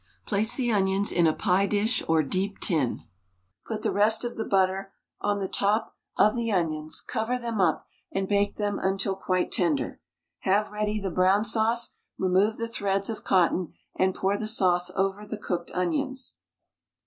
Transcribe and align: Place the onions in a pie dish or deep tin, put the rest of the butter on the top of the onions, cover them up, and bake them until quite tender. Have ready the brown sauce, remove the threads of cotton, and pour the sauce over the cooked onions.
Place 0.25 0.55
the 0.55 0.71
onions 0.71 1.11
in 1.11 1.27
a 1.27 1.31
pie 1.33 1.67
dish 1.67 2.01
or 2.07 2.23
deep 2.23 2.59
tin, 2.59 3.03
put 3.67 3.83
the 3.83 3.91
rest 3.91 4.25
of 4.25 4.35
the 4.35 4.43
butter 4.47 4.91
on 5.19 5.37
the 5.37 5.47
top 5.47 5.95
of 6.17 6.35
the 6.35 6.51
onions, 6.51 7.01
cover 7.01 7.37
them 7.37 7.61
up, 7.61 7.85
and 8.11 8.27
bake 8.27 8.55
them 8.55 8.79
until 8.81 9.15
quite 9.15 9.51
tender. 9.51 10.01
Have 10.39 10.71
ready 10.71 10.99
the 10.99 11.11
brown 11.11 11.45
sauce, 11.45 11.91
remove 12.17 12.57
the 12.57 12.67
threads 12.67 13.11
of 13.11 13.23
cotton, 13.23 13.73
and 13.95 14.15
pour 14.15 14.39
the 14.39 14.47
sauce 14.47 14.89
over 14.95 15.23
the 15.23 15.37
cooked 15.37 15.69
onions. 15.75 16.39